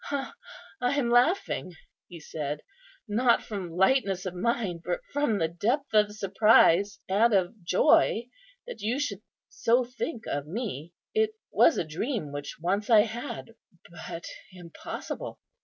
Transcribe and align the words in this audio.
"I 0.09 0.33
am 0.97 1.11
laughing," 1.11 1.75
he 2.07 2.19
said, 2.19 2.63
"not 3.07 3.43
from 3.43 3.69
lightness 3.69 4.25
of 4.25 4.33
mind, 4.33 4.81
but 4.83 5.01
from 5.13 5.37
the 5.37 5.47
depth 5.47 5.93
of 5.93 6.15
surprise 6.15 6.97
and 7.07 7.31
of 7.35 7.63
joy 7.63 8.25
that 8.65 8.81
you 8.81 8.97
should 8.99 9.21
so 9.47 9.83
think 9.85 10.23
of 10.25 10.47
me. 10.47 10.95
It 11.13 11.35
was 11.51 11.77
a 11.77 11.83
dream 11.83 12.31
which 12.31 12.57
once 12.59 12.89
I 12.89 13.01
had; 13.01 13.53
but 13.91 14.25
impossible! 14.51 15.39